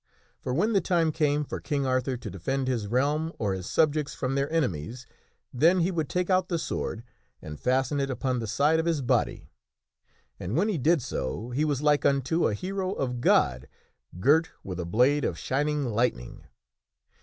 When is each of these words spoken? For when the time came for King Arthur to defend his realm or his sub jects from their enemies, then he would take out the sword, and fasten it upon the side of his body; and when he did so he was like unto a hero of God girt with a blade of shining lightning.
For 0.39 0.51
when 0.51 0.73
the 0.73 0.81
time 0.81 1.11
came 1.11 1.45
for 1.45 1.59
King 1.59 1.85
Arthur 1.85 2.17
to 2.17 2.29
defend 2.31 2.67
his 2.67 2.87
realm 2.87 3.31
or 3.37 3.53
his 3.53 3.69
sub 3.69 3.93
jects 3.93 4.15
from 4.15 4.33
their 4.33 4.51
enemies, 4.51 5.05
then 5.53 5.81
he 5.81 5.91
would 5.91 6.09
take 6.09 6.27
out 6.27 6.47
the 6.49 6.57
sword, 6.57 7.03
and 7.39 7.59
fasten 7.59 7.99
it 7.99 8.09
upon 8.09 8.39
the 8.39 8.47
side 8.47 8.79
of 8.79 8.87
his 8.87 9.03
body; 9.03 9.51
and 10.39 10.57
when 10.57 10.69
he 10.69 10.79
did 10.79 11.03
so 11.03 11.51
he 11.51 11.63
was 11.63 11.83
like 11.83 12.03
unto 12.03 12.47
a 12.47 12.55
hero 12.55 12.93
of 12.93 13.21
God 13.21 13.67
girt 14.19 14.49
with 14.63 14.79
a 14.79 14.85
blade 14.85 15.23
of 15.23 15.37
shining 15.37 15.85
lightning. 15.85 16.45